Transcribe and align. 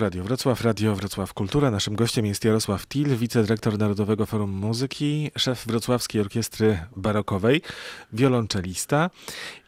Radio 0.00 0.24
Wrocław, 0.24 0.60
Radio 0.60 0.94
Wrocław 0.94 1.34
Kultura. 1.34 1.70
Naszym 1.70 1.96
gościem 1.96 2.26
jest 2.26 2.44
Jarosław 2.44 2.86
Til, 2.86 3.16
wicedyrektor 3.16 3.78
Narodowego 3.78 4.26
Forum 4.26 4.50
Muzyki, 4.50 5.30
szef 5.38 5.66
Wrocławskiej 5.66 6.20
Orkiestry 6.20 6.78
Barokowej, 6.96 7.62
wiolonczelista. 8.12 9.10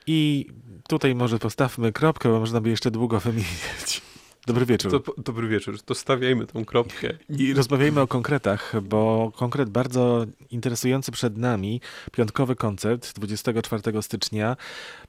I 0.06 0.46
tutaj 0.88 1.14
może 1.14 1.38
postawmy 1.38 1.92
kropkę, 1.92 2.28
bo 2.28 2.40
można 2.40 2.60
by 2.60 2.70
jeszcze 2.70 2.90
długo 2.90 3.20
wymieniać. 3.20 4.02
Dobry 4.46 4.66
wieczór. 4.66 5.02
To, 5.02 5.22
dobry 5.22 5.48
wieczór. 5.48 5.82
To 5.82 5.94
stawiajmy 5.94 6.46
tą 6.46 6.64
kropkę. 6.64 7.08
I 7.28 7.54
rozmawiajmy 7.54 8.00
o 8.00 8.06
konkretach, 8.06 8.74
bo 8.82 9.32
konkret 9.36 9.70
bardzo 9.70 10.26
interesujący 10.50 11.12
przed 11.12 11.36
nami. 11.36 11.80
Piątkowy 12.12 12.56
koncert 12.56 13.12
24 13.14 14.02
stycznia. 14.02 14.56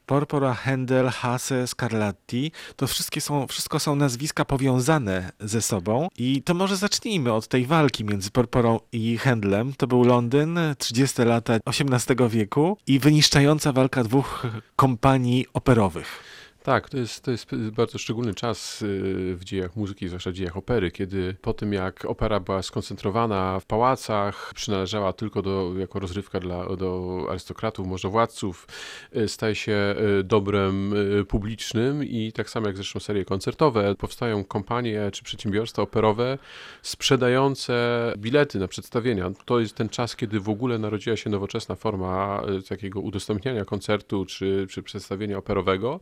Porpora, 0.06 0.58
Händel, 0.66 1.10
Hase, 1.10 1.68
Scarlatti. 1.68 2.52
To 2.76 2.88
wszystkie 2.88 3.22
są, 3.22 3.48
wszystko 3.48 3.80
są 3.80 3.96
nazwiska 3.96 4.46
powiązane 4.46 5.32
ze 5.40 5.62
sobą. 5.62 6.08
I 6.18 6.42
to 6.44 6.54
może 6.54 6.78
zacznijmy 6.78 7.34
od 7.34 7.48
tej 7.48 7.66
walki 7.66 8.06
między 8.06 8.32
Porporą 8.32 8.80
i 8.92 9.18
Händlem. 9.24 9.74
To 9.78 9.88
był 9.88 10.04
Londyn, 10.04 10.60
30 10.78 11.22
lata 11.22 11.60
XVIII 11.66 12.30
wieku 12.30 12.78
i 12.88 13.00
wyniszczająca 13.00 13.72
walka 13.72 14.04
dwóch 14.04 14.48
kompanii 14.76 15.46
operowych. 15.54 16.24
Tak, 16.68 16.90
to 16.90 16.98
jest, 16.98 17.24
to 17.24 17.32
jest 17.32 17.56
bardzo 17.56 17.98
szczególny 17.98 18.34
czas 18.34 18.82
y, 18.82 19.36
w 19.36 19.44
dziejach 19.44 19.76
muzyki, 19.76 20.08
zwłaszcza 20.08 20.32
w 20.32 20.34
dziejach 20.34 20.58
opery, 20.58 20.92
kiedy 20.92 21.36
po 21.42 21.54
tym 21.54 21.74
jak 21.74 22.06
opera 22.06 22.40
była 22.40 22.62
skoncentrowana 22.62 23.60
w 23.60 23.66
pałacach, 23.66 24.52
przynależała 24.56 25.14
tylko 25.14 25.42
do, 25.42 25.74
jako 25.78 26.00
rozrywka 26.00 26.40
dla, 26.40 26.76
do 26.76 27.22
arystokratów, 27.30 27.88
możowładców, 27.88 28.68
y, 29.16 29.28
staje 29.28 29.56
się 29.56 29.96
y, 30.20 30.24
dobrem 30.24 30.94
publicznym 31.28 32.04
i 32.04 32.32
tak 32.32 32.50
samo 32.50 32.68
jak 32.68 32.76
zresztą 32.76 33.00
serie 33.00 33.26
koncertowe, 33.26 33.96
powstają 33.96 34.44
kompanie 34.44 35.12
czy 35.12 35.24
przedsiębiorstwa 35.24 35.82
operowe 35.82 36.38
sprzedające 36.82 37.74
bilety 38.18 38.60
na 38.60 38.68
przedstawienia. 38.68 39.32
To 39.46 39.60
jest 39.60 39.76
ten 39.76 39.90
czas, 39.90 40.16
kiedy 40.16 40.40
w 40.40 40.50
ogóle 40.50 40.78
narodziła 40.80 41.16
się 41.16 41.30
nowoczesna 41.30 41.76
forma 41.76 42.42
takiego 42.70 43.00
udostępniania 43.00 43.66
koncertu 43.66 44.26
czy, 44.26 44.68
czy 44.70 44.84
przedstawienia 44.84 45.38
operowego. 45.38 46.00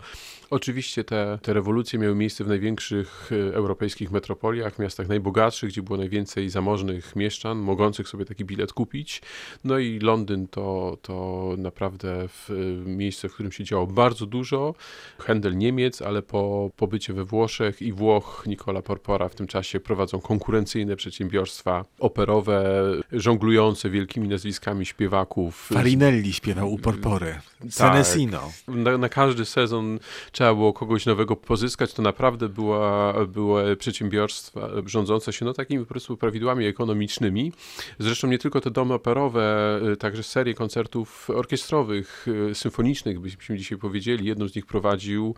Oczywiście 0.56 1.04
te, 1.04 1.40
te 1.42 1.54
rewolucje 1.54 2.00
miały 2.00 2.16
miejsce 2.16 2.44
w 2.44 2.48
największych 2.48 3.30
e, 3.32 3.56
europejskich 3.56 4.12
metropoliach, 4.12 4.80
miastach 4.80 5.08
najbogatszych, 5.08 5.70
gdzie 5.70 5.82
było 5.82 5.98
najwięcej 5.98 6.50
zamożnych 6.50 7.16
mieszczan, 7.16 7.58
mogących 7.58 8.08
sobie 8.08 8.26
taki 8.26 8.46
bilet 8.46 8.74
kupić. 8.74 9.22
No 9.64 9.80
i 9.80 10.00
Londyn 10.00 10.48
to, 10.48 10.98
to 11.02 11.50
naprawdę 11.58 12.28
w, 12.28 12.50
e, 12.50 12.90
miejsce, 12.90 13.30
w 13.30 13.34
którym 13.34 13.52
się 13.52 13.64
działo 13.64 13.88
bardzo 13.88 14.26
dużo. 14.26 14.76
Händel 15.20 15.56
Niemiec, 15.56 16.02
ale 16.02 16.22
po 16.22 16.72
pobycie 16.76 17.14
we 17.14 17.26
Włoszech 17.26 17.82
i 17.82 17.94
Włoch 17.94 18.44
Nicola 18.48 18.82
Porpora 18.82 19.30
w 19.30 19.36
tym 19.36 19.48
czasie 19.48 19.80
prowadzą 19.80 20.20
konkurencyjne 20.20 20.96
przedsiębiorstwa 20.96 21.86
operowe, 22.00 22.84
żonglujące 23.12 23.90
wielkimi 23.90 24.28
nazwiskami 24.28 24.86
śpiewaków. 24.86 25.70
Farinelli 25.74 26.34
śpiewał 26.34 26.74
u 26.74 26.78
Porpory. 26.78 27.36
Senesino. 27.70 28.52
Tak. 28.66 28.76
Na, 28.76 28.98
na 28.98 29.10
każdy 29.10 29.46
sezon 29.46 30.00
trzeba 30.32 30.45
trzeba 30.46 30.56
było 30.56 30.74
kogoś 30.74 31.06
nowego 31.06 31.36
pozyskać, 31.36 31.94
to 31.94 32.02
naprawdę 32.02 32.50
była, 32.50 33.14
były 33.28 33.78
przedsiębiorstwa 33.78 34.70
rządzące 34.86 35.34
się 35.34 35.46
no, 35.46 35.54
takimi 35.54 35.84
po 35.84 35.90
prostu 35.90 36.18
prawidłami 36.18 36.66
ekonomicznymi. 36.66 37.52
Zresztą 38.00 38.28
nie 38.28 38.38
tylko 38.38 38.62
te 38.62 38.72
domy 38.72 38.94
operowe, 38.94 39.80
y, 39.94 39.98
także 39.98 40.24
serie 40.24 40.54
koncertów 40.54 41.30
orkiestrowych, 41.30 42.28
y, 42.52 42.56
symfonicznych, 42.56 43.20
byśmy 43.20 43.58
dzisiaj 43.58 43.78
powiedzieli. 43.78 44.26
Jedną 44.26 44.48
z 44.48 44.56
nich 44.56 44.66
prowadził 44.66 45.36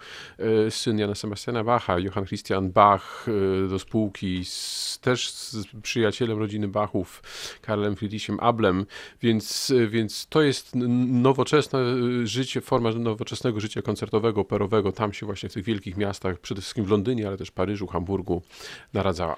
y, 0.67 0.72
syn 0.72 1.00
Jana 1.00 1.16
Sebastiana 1.16 1.63
Bacha, 1.63 2.00
Johann 2.00 2.25
Christian 2.25 2.72
Bach 2.72 3.25
do 3.69 3.80
spółki, 3.80 4.45
z, 4.45 5.00
też 5.02 5.31
z 5.31 5.67
przyjacielem 5.83 6.39
rodziny 6.39 6.67
Bachów, 6.67 7.23
Karlem 7.61 7.95
Friedrichem 7.95 8.39
Ablem, 8.39 8.85
więc, 9.22 9.73
więc 9.89 10.28
to 10.28 10.41
jest 10.41 10.75
nowoczesne 10.75 11.79
życie, 12.24 12.62
forma 12.62 12.91
nowoczesnego 12.91 13.59
życia 13.59 13.81
koncertowego, 13.81 14.41
operowego, 14.41 14.87
tam 14.92 15.14
się 15.14 15.25
właśnie 15.25 15.50
w 15.50 15.53
tych 15.53 15.64
wielkich 15.64 15.98
miastach, 15.98 16.40
przede 16.40 16.62
wszystkim 16.62 16.86
w 16.86 16.90
Londynie, 16.90 17.28
ale 17.28 17.38
też 17.38 17.52
Paryżu, 17.52 17.88
Hamburgu 17.88 18.42
naradzała. 18.94 19.36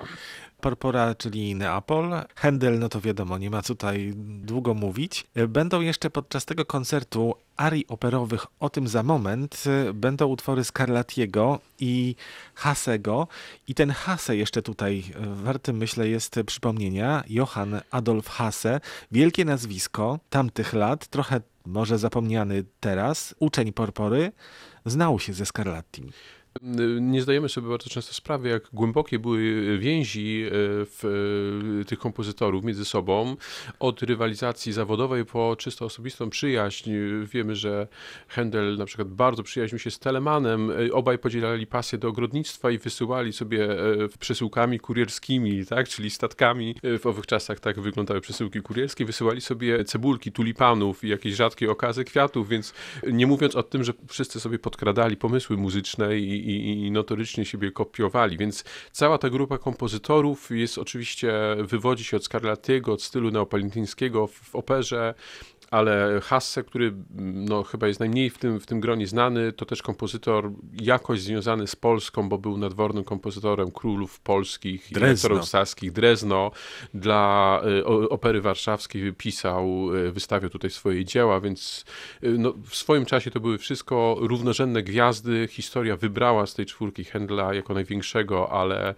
Porpora, 0.61 1.15
czyli 1.15 1.55
Neapol. 1.55 2.11
Händel, 2.35 2.79
no 2.79 2.89
to 2.89 3.01
wiadomo, 3.01 3.37
nie 3.37 3.49
ma 3.49 3.61
tutaj 3.61 4.13
długo 4.15 4.73
mówić. 4.73 5.27
Będą 5.47 5.81
jeszcze 5.81 6.09
podczas 6.09 6.45
tego 6.45 6.65
koncertu 6.65 7.35
arii 7.57 7.87
operowych 7.87 8.45
o 8.59 8.69
tym 8.69 8.87
za 8.87 9.03
moment. 9.03 9.63
Będą 9.93 10.27
utwory 10.27 10.63
Scarlattiego 10.63 11.59
i 11.79 12.15
Hasego. 12.55 13.27
I 13.67 13.75
ten 13.75 13.91
Hase 13.91 14.37
jeszcze 14.37 14.61
tutaj 14.61 15.03
warty, 15.25 15.73
myślę, 15.73 16.07
jest 16.07 16.39
przypomnienia. 16.45 17.23
Johann 17.29 17.81
Adolf 17.91 18.27
Hase. 18.27 18.79
Wielkie 19.11 19.45
nazwisko 19.45 20.19
tamtych 20.29 20.73
lat, 20.73 21.07
trochę 21.07 21.41
może 21.65 21.97
zapomniany 21.97 22.63
teraz, 22.79 23.35
uczeń 23.39 23.73
Porpory, 23.73 24.31
znał 24.85 25.19
się 25.19 25.33
ze 25.33 25.45
Scarlattim. 25.45 26.11
Nie 27.01 27.21
zdajemy 27.21 27.49
sobie 27.49 27.69
bardzo 27.69 27.89
często 27.89 28.13
sprawy, 28.13 28.49
jak 28.49 28.63
głębokie 28.73 29.19
były 29.19 29.77
więzi 29.77 30.43
e, 30.45 30.49
w 30.85 31.05
e, 31.81 31.85
tych 31.85 31.99
kompozytorów 31.99 32.63
między 32.63 32.85
sobą, 32.85 33.35
od 33.79 34.03
rywalizacji 34.03 34.73
zawodowej 34.73 35.25
po 35.25 35.55
czysto 35.55 35.85
osobistą 35.85 36.29
przyjaźń. 36.29 36.91
Wiemy, 37.23 37.55
że 37.55 37.87
Händel 38.35 38.77
na 38.77 38.85
przykład 38.85 39.07
bardzo 39.07 39.43
przyjaźnił 39.43 39.79
się 39.79 39.91
z 39.91 39.99
Telemanem, 39.99 40.71
e, 40.71 40.93
obaj 40.93 41.17
podzielali 41.17 41.67
pasję 41.67 41.97
do 41.97 42.07
ogrodnictwa 42.07 42.71
i 42.71 42.77
wysyłali 42.77 43.33
sobie 43.33 43.67
przesyłkami 44.19 44.79
kurierskimi, 44.79 45.65
tak, 45.65 45.89
czyli 45.89 46.09
statkami. 46.09 46.75
W 46.99 47.05
owych 47.05 47.27
czasach 47.27 47.59
tak 47.59 47.79
wyglądały 47.79 48.21
przesyłki 48.21 48.61
kurierskie. 48.61 49.05
Wysyłali 49.05 49.41
sobie 49.41 49.83
cebulki, 49.83 50.31
tulipanów 50.31 51.03
i 51.03 51.07
jakieś 51.07 51.35
rzadkie 51.35 51.71
okazy 51.71 52.03
kwiatów, 52.03 52.49
więc 52.49 52.73
nie 53.11 53.27
mówiąc 53.27 53.55
o 53.55 53.63
tym, 53.63 53.83
że 53.83 53.93
wszyscy 54.07 54.39
sobie 54.39 54.59
podkradali 54.59 55.17
pomysły 55.17 55.57
muzyczne 55.57 56.19
i 56.19 56.38
i, 56.39 56.85
i 56.85 56.91
notorycznie 56.91 57.45
siebie 57.45 57.71
kopiowali, 57.71 58.37
więc 58.37 58.63
cała 58.91 59.17
ta 59.17 59.29
grupa 59.29 59.57
kompozytorów 59.57 60.51
jest 60.51 60.77
oczywiście, 60.77 61.33
wywodzi 61.59 62.03
się 62.03 62.17
od 62.17 62.25
Scarlattiego, 62.25 62.93
od 62.93 63.01
stylu 63.03 63.31
neopalintyńskiego 63.31 64.27
w 64.27 64.55
operze, 64.55 65.13
ale 65.71 66.19
Hasse, 66.23 66.63
który 66.63 66.93
no, 67.19 67.63
chyba 67.63 67.87
jest 67.87 67.99
najmniej 67.99 68.29
w 68.29 68.37
tym, 68.37 68.59
w 68.59 68.65
tym 68.65 68.79
gronie 68.79 69.07
znany, 69.07 69.53
to 69.53 69.65
też 69.65 69.81
kompozytor 69.81 70.51
jakoś 70.81 71.21
związany 71.21 71.67
z 71.67 71.75
Polską, 71.75 72.29
bo 72.29 72.37
był 72.37 72.57
nadwornym 72.57 73.03
kompozytorem 73.03 73.71
królów 73.71 74.19
polskich 74.19 74.87
Drezno. 74.91 75.39
i 75.39 75.45
saskich. 75.45 75.91
Drezno 75.91 76.51
dla 76.93 77.61
y, 77.79 78.09
Opery 78.09 78.41
Warszawskiej 78.41 79.13
pisał, 79.13 79.95
y, 79.95 80.11
wystawiał 80.11 80.49
tutaj 80.49 80.71
swoje 80.71 81.05
dzieła, 81.05 81.41
więc 81.41 81.85
y, 82.23 82.37
no, 82.37 82.53
w 82.69 82.75
swoim 82.75 83.05
czasie 83.05 83.31
to 83.31 83.39
były 83.39 83.57
wszystko 83.57 84.17
równorzędne 84.19 84.83
gwiazdy. 84.83 85.47
Historia 85.51 85.97
wybrała 85.97 86.28
z 86.45 86.53
tej 86.53 86.65
czwórki 86.65 87.03
Händla 87.03 87.53
jako 87.53 87.73
największego, 87.73 88.51
ale 88.51 88.95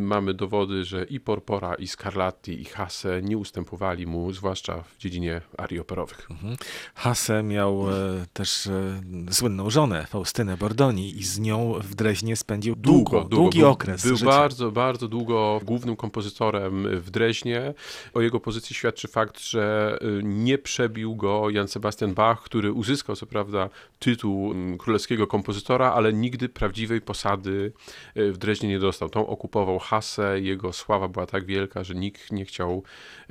mamy 0.00 0.34
dowody, 0.34 0.84
że 0.84 1.04
i 1.04 1.20
Porpora, 1.20 1.74
i 1.74 1.86
Scarlatti, 1.86 2.60
i 2.60 2.64
Hasse 2.64 3.22
nie 3.22 3.38
ustępowali 3.38 4.06
mu, 4.06 4.32
zwłaszcza 4.32 4.82
w 4.82 4.98
dziedzinie 4.98 5.40
arii 5.58 5.80
operowej 5.80 6.00
kolorowych. 6.00 6.30
Mhm. 6.30 6.56
Hasse 6.94 7.42
miał 7.42 7.90
e, 7.90 8.26
też 8.32 8.66
e, 8.66 9.00
słynną 9.30 9.70
żonę, 9.70 10.06
Faustynę 10.06 10.56
Bordoni 10.56 11.18
i 11.18 11.24
z 11.24 11.38
nią 11.38 11.74
w 11.82 11.94
Dreźnie 11.94 12.36
spędził 12.36 12.76
długo, 12.76 13.10
długo 13.20 13.28
długi 13.28 13.64
okres 13.64 14.06
Był 14.06 14.16
życia. 14.16 14.30
bardzo, 14.30 14.70
bardzo 14.70 15.08
długo 15.08 15.60
głównym 15.64 15.96
kompozytorem 15.96 17.00
w 17.00 17.10
Dreźnie. 17.10 17.74
O 18.14 18.20
jego 18.20 18.40
pozycji 18.40 18.76
świadczy 18.76 19.08
fakt, 19.08 19.40
że 19.40 19.98
e, 20.00 20.22
nie 20.22 20.58
przebił 20.58 21.16
go 21.16 21.50
Jan 21.50 21.68
Sebastian 21.68 22.14
Bach, 22.14 22.42
który 22.42 22.72
uzyskał 22.72 23.16
co 23.16 23.26
prawda 23.26 23.68
tytuł 23.98 24.54
królewskiego 24.78 25.26
kompozytora, 25.26 25.92
ale 25.92 26.12
nigdy 26.12 26.48
prawdziwej 26.60 27.00
posady 27.00 27.72
w 28.16 28.36
Dreźnie 28.38 28.68
nie 28.68 28.78
dostał. 28.78 29.08
Tą 29.08 29.26
okupował 29.26 29.78
Hasse, 29.78 30.40
jego 30.40 30.72
sława 30.72 31.08
była 31.08 31.26
tak 31.26 31.46
wielka, 31.46 31.84
że 31.84 31.94
nikt 31.94 32.32
nie 32.32 32.44
chciał 32.44 32.82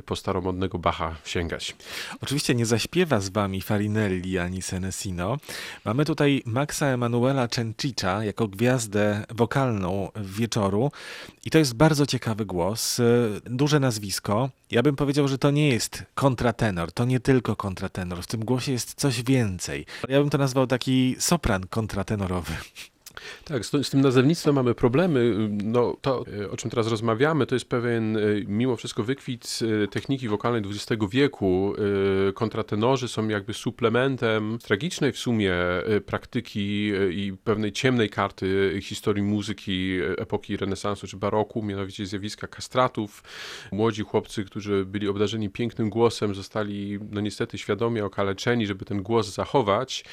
po 0.06 0.16
staromodnego 0.16 0.80
Bacha 0.80 1.16
sięgać. 1.26 1.76
Oczywiście 2.22 2.56
nie 2.56 2.66
zaśpiewa 2.66 3.20
z 3.20 3.30
wami 3.30 3.62
Farinelli 3.62 4.38
ani 4.38 4.62
Senesino. 4.62 5.38
Mamy 5.86 6.06
tutaj 6.06 6.44
Maxa 6.46 6.86
Emanuela 6.86 7.48
Cencicza 7.48 8.24
jako 8.24 8.48
gwiazdę 8.48 9.26
wokalną 9.30 10.12
wieczoru 10.16 10.92
i 11.46 11.50
to 11.50 11.58
jest 11.58 11.76
bardzo 11.76 12.06
ciekawy 12.06 12.46
głos, 12.46 13.02
duże 13.46 13.80
nazwisko. 13.80 14.50
Ja 14.72 14.84
bym 14.84 14.96
powiedział, 14.96 15.28
że 15.28 15.38
to 15.38 15.52
nie 15.52 15.70
jest 15.70 16.04
kontratenor, 16.16 16.92
to 16.92 17.06
nie 17.06 17.20
tylko 17.20 17.56
kontratenor. 17.56 18.24
W 18.24 18.28
tym 18.28 18.46
głosie 18.46 18.72
jest 18.72 18.94
coś 18.94 19.24
więcej. 19.24 19.86
Ja 20.10 20.20
bym 20.20 20.30
to 20.30 20.38
nazwał 20.38 20.68
taki 20.68 21.16
sopran 21.20 21.68
kontratenorowy. 21.68 22.54
Tak, 23.46 23.66
z, 23.66 23.72
z 23.88 23.90
tym 23.90 24.02
nazewnictwem 24.02 24.56
mamy 24.56 24.76
problemy. 24.76 25.50
No, 25.64 25.98
to, 26.02 26.26
e, 26.42 26.52
o 26.52 26.58
czym 26.58 26.70
teraz 26.70 26.88
rozmawiamy, 26.88 27.46
to 27.46 27.56
jest 27.56 27.70
pewien 27.70 28.18
e, 28.18 28.22
mimo 28.48 28.76
wszystko 28.76 29.04
wykwit 29.04 29.60
e, 29.84 29.88
techniki 29.88 30.28
wokalnej 30.28 30.62
XX 30.62 31.04
wieku. 31.12 31.74
Kontratenorzy 32.34 33.08
są 33.08 33.28
jakby 33.28 33.54
suplementem 33.54 34.58
tragicznej 34.64 35.12
w 35.12 35.18
sumie 35.18 35.54
praktyki 36.06 36.92
i 37.12 37.34
pewnej 37.44 37.72
ciemnej 37.72 38.10
karty 38.10 38.80
historii 38.82 39.24
muzyki 39.24 39.98
epoki 40.18 40.58
renesansu 40.58 41.08
czy 41.08 41.18
baroku, 41.18 41.64
mianowicie 41.64 42.06
zjawiska 42.06 42.48
kastratów. 42.48 43.24
Młodzi 43.72 44.04
chłopcy, 44.04 44.44
którzy 44.44 44.86
byli 44.86 45.08
obdarzeni 45.08 45.50
pięknym 45.50 45.90
głosem, 45.90 46.36
zostali 46.36 47.00
no 47.12 47.22
niestety 47.22 47.58
świadomie 47.58 48.06
okaleczeni, 48.06 48.68
żeby 48.68 48.86
ten 48.86 49.04
głos 49.04 49.34
zachować 49.34 50.06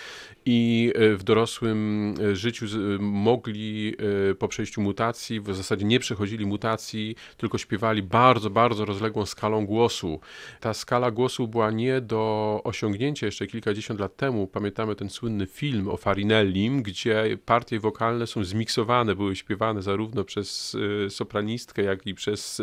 i 0.44 0.92
w 1.16 1.22
dorosłym 1.24 2.14
życiu 2.32 2.66
mogli 3.00 3.94
e, 4.30 4.34
po 4.34 4.48
przejściu 4.48 4.80
mutacji, 4.80 5.40
w 5.40 5.54
zasadzie 5.54 5.84
nie 5.84 6.00
przechodzili 6.00 6.46
mutacji, 6.46 7.16
tylko 7.36 7.58
śpiewali 7.58 8.02
bardzo, 8.02 8.50
bardzo 8.50 8.84
rozległą 8.84 9.26
skalą 9.26 9.66
głosu. 9.66 10.20
Ta 10.60 10.74
skala 10.74 11.10
głosu 11.10 11.48
była 11.48 11.70
nie 11.70 12.00
do 12.00 12.60
osiągnięcia 12.64 13.26
jeszcze 13.26 13.46
kilkadziesiąt 13.46 14.00
lat 14.00 14.16
temu. 14.16 14.46
Pamiętamy 14.46 14.94
ten 14.94 15.10
słynny 15.10 15.46
film 15.46 15.88
o 15.88 15.96
Farinellim, 15.96 16.82
gdzie 16.82 17.38
partie 17.44 17.80
wokalne 17.80 18.26
są 18.26 18.44
zmiksowane, 18.44 19.14
były 19.14 19.36
śpiewane 19.36 19.82
zarówno 19.82 20.24
przez 20.24 20.76
e, 21.06 21.10
sopranistkę, 21.10 21.82
jak 21.82 22.06
i 22.06 22.14
przez 22.14 22.62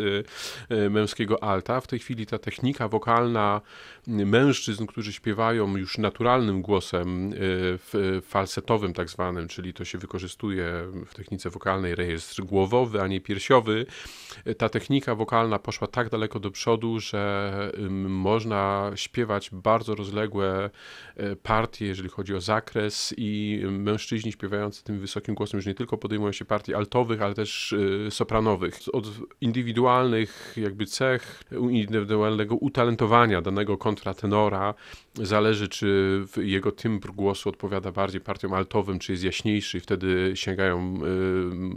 e, 0.70 0.90
męskiego 0.90 1.44
alta. 1.44 1.82
W 1.82 1.88
tej 1.88 2.00
chwili 2.00 2.26
ta 2.26 2.40
technika 2.40 2.88
wokalna 2.88 3.62
mężczyzn, 4.08 4.86
którzy 4.86 5.14
śpiewają 5.14 5.78
już 5.78 5.98
naturalnym 5.98 6.62
głosem, 6.62 7.34
falsetowym 8.22 8.94
tak 8.94 9.10
zwanym, 9.10 9.48
czyli 9.48 9.74
to 9.74 9.86
się 9.86 9.98
wykorzystuje 10.14 10.66
w 11.06 11.14
technice 11.14 11.50
wokalnej 11.50 11.96
rejestr 11.96 12.44
głowowy, 12.44 13.02
a 13.02 13.08
nie 13.08 13.22
piersiowy. 13.22 13.86
Ta 14.58 14.70
technika 14.70 15.16
wokalna 15.16 15.60
poszła 15.60 15.88
tak 15.88 16.10
daleko 16.10 16.40
do 16.40 16.52
przodu, 16.52 17.00
że 17.00 17.72
można 18.10 18.92
śpiewać 18.96 19.50
bardzo 19.52 19.96
rozległe 19.96 20.70
e, 21.16 21.36
partie, 21.36 21.86
jeżeli 21.86 22.10
chodzi 22.10 22.36
o 22.36 22.42
zakres 22.42 23.14
i 23.18 23.62
mężczyźni 23.70 24.32
śpiewający 24.32 24.84
tym 24.84 25.00
wysokim 25.00 25.36
głosem 25.36 25.58
już 25.58 25.66
nie 25.66 25.76
tylko 25.76 25.98
podejmują 25.98 26.32
się 26.32 26.46
partii 26.46 26.74
altowych, 26.74 27.22
ale 27.22 27.34
też 27.34 27.76
e, 28.08 28.12
sopranowych. 28.12 28.80
Od 28.94 29.06
indywidualnych 29.42 30.54
jakby 30.58 30.86
cech, 30.86 31.44
indywidualnego 31.70 32.56
utalentowania 32.56 33.42
danego 33.42 33.78
kontratenora 33.78 34.74
zależy, 35.16 35.68
czy 35.68 36.20
jego 36.38 36.72
tymbr 36.72 37.12
głosu 37.12 37.50
odpowiada 37.50 37.92
bardziej 37.92 38.22
partiom 38.22 38.54
altowym, 38.54 39.00
czy 39.00 39.12
jest 39.12 39.24
jaśniejszy 39.24 39.78
i 39.78 39.82
wtedy 39.82 40.03
sięgają 40.36 40.98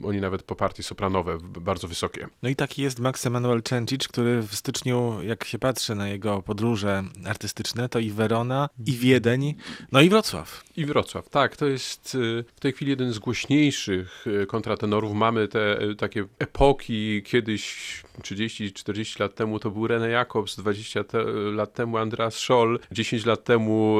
y, 0.02 0.06
oni 0.06 0.20
nawet 0.20 0.42
po 0.42 0.56
partii 0.56 0.82
sopranowe 0.82 1.38
bardzo 1.42 1.88
wysokie. 1.88 2.28
No 2.42 2.48
i 2.48 2.56
taki 2.56 2.82
jest 2.82 2.98
Max 2.98 3.26
Emanuel 3.26 3.62
Cencic, 3.62 4.08
który 4.08 4.42
w 4.42 4.54
styczniu, 4.54 5.22
jak 5.22 5.44
się 5.44 5.58
patrzy 5.58 5.94
na 5.94 6.08
jego 6.08 6.42
podróże 6.42 7.04
artystyczne, 7.26 7.88
to 7.88 7.98
i 7.98 8.10
Werona, 8.10 8.68
i 8.86 8.92
Wiedeń, 8.92 9.54
no 9.92 10.00
i 10.00 10.08
Wrocław. 10.08 10.65
I 10.76 10.84
Wrocław, 10.84 11.28
tak. 11.28 11.56
To 11.56 11.66
jest 11.66 12.14
y, 12.14 12.44
w 12.56 12.60
tej 12.60 12.72
chwili 12.72 12.90
jeden 12.90 13.12
z 13.12 13.18
głośniejszych 13.18 14.26
y, 14.26 14.46
kontratenorów. 14.46 15.14
Mamy 15.14 15.48
te 15.48 15.82
y, 15.82 15.94
takie 15.94 16.24
epoki, 16.38 17.22
kiedyś 17.22 18.02
30-40 18.22 19.20
lat 19.20 19.34
temu 19.34 19.58
to 19.58 19.70
był 19.70 19.86
René 19.86 20.06
Jacobs, 20.06 20.56
20 20.56 21.04
te, 21.04 21.24
lat 21.52 21.74
temu 21.74 21.96
Andreas 21.96 22.34
Scholl, 22.34 22.78
10 22.92 23.26
lat 23.26 23.44
temu 23.44 23.98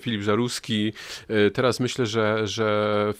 Filip 0.00 0.22
Żaruski. 0.22 0.92
Teraz 1.54 1.80
myślę, 1.80 2.06
że, 2.06 2.46
że 2.46 3.14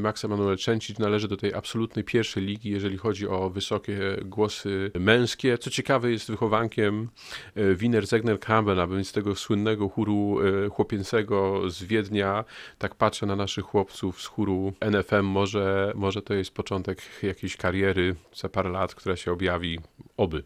Max 0.00 0.24
Emanuel 0.24 0.58
Cencic 0.58 0.98
należy 0.98 1.28
do 1.28 1.36
tej 1.36 1.54
absolutnej 1.54 2.04
pierwszej 2.04 2.42
ligi, 2.42 2.70
jeżeli 2.70 2.96
chodzi 2.96 3.28
o 3.28 3.50
wysokie 3.50 3.98
głosy 4.24 4.90
męskie. 5.00 5.58
Co 5.58 5.70
ciekawe, 5.70 6.10
jest 6.10 6.30
wychowankiem 6.30 7.08
Wiener 7.74 8.06
Zegner 8.06 8.40
Campbell, 8.40 8.80
a 8.80 8.86
więc 8.86 9.12
tego 9.12 9.34
słynnego 9.34 9.88
chóru 9.88 10.38
chłopięcego 10.70 11.70
z 11.70 11.82
Wiednia. 11.84 12.27
Tak 12.78 12.94
patrzę 12.94 13.26
na 13.26 13.36
naszych 13.36 13.64
chłopców 13.64 14.22
z 14.22 14.26
chóru 14.26 14.72
NFM, 14.80 15.24
może, 15.24 15.92
może 15.94 16.22
to 16.22 16.34
jest 16.34 16.50
początek 16.50 17.02
jakiejś 17.22 17.56
kariery 17.56 18.14
za 18.34 18.48
parę 18.48 18.70
lat, 18.70 18.94
która 18.94 19.16
się 19.16 19.32
objawi, 19.32 19.78
oby. 20.16 20.42